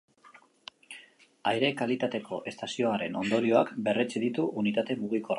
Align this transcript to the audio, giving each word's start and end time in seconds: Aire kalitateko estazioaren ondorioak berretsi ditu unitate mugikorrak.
Aire 1.51 1.69
kalitateko 1.81 2.39
estazioaren 2.51 3.19
ondorioak 3.21 3.73
berretsi 3.89 4.23
ditu 4.25 4.47
unitate 4.63 5.01
mugikorrak. 5.03 5.29